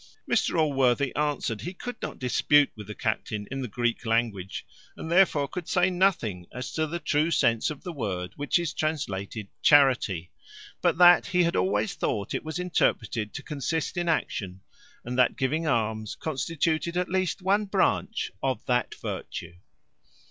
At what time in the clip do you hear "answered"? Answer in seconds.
1.15-1.61